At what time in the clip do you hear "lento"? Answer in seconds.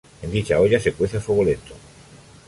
1.43-1.75